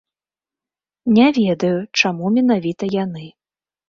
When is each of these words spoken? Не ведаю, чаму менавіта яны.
Не 1.17 1.27
ведаю, 1.37 1.73
чаму 2.01 2.31
менавіта 2.39 2.89
яны. 3.03 3.27